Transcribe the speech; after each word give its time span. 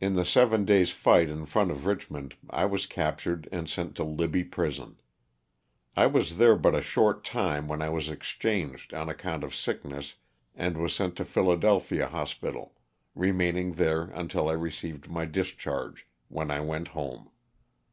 In 0.00 0.14
the 0.14 0.24
seven 0.24 0.64
days' 0.64 0.90
fight 0.90 1.28
in 1.30 1.46
front 1.46 1.70
of 1.70 1.86
Eichmond 1.86 2.32
I 2.50 2.64
was 2.64 2.84
captured 2.84 3.48
and 3.52 3.70
sent 3.70 3.94
to 3.94 4.02
Libby 4.02 4.42
prison. 4.42 4.96
I 5.96 6.06
was 6.06 6.36
there 6.38 6.56
but 6.56 6.74
a 6.74 6.80
short 6.82 7.22
time 7.24 7.68
when 7.68 7.80
I 7.80 7.88
was 7.88 8.08
exchanged 8.08 8.92
on 8.92 9.08
account 9.08 9.44
of 9.44 9.54
sick 9.54 9.84
ness, 9.84 10.14
and 10.56 10.76
was 10.78 10.96
sent 10.96 11.14
to 11.18 11.24
Philadelphia 11.24 12.08
hospital, 12.08 12.74
remain 13.14 13.56
ing 13.56 13.72
there 13.74 14.02
until 14.06 14.48
I 14.48 14.54
received 14.54 15.08
my 15.08 15.26
discharge, 15.26 16.08
when 16.26 16.50
I 16.50 16.58
went 16.58 16.88
home. 16.88 17.30